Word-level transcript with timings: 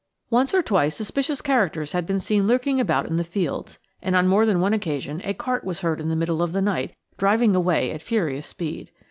Once 0.31 0.51
or 0.55 0.63
twice 0.63 0.95
suspicious 0.95 1.43
characters 1.43 1.91
had 1.91 2.07
been 2.07 2.19
seen 2.19 2.47
lurking 2.47 2.79
about 2.79 3.05
in 3.05 3.17
the 3.17 3.23
fields, 3.23 3.77
and 4.01 4.15
on 4.15 4.27
more 4.27 4.47
than 4.47 4.59
one 4.59 4.73
occasion 4.73 5.21
a 5.23 5.31
cart 5.35 5.63
was 5.63 5.81
heard 5.81 6.01
in 6.01 6.09
the 6.09 6.15
middle 6.15 6.41
of 6.41 6.53
the 6.53 6.59
night 6.61 6.95
driving 7.19 7.55
away 7.55 7.91
at 7.91 8.01
furious 8.01 8.47
speed. 8.47 8.89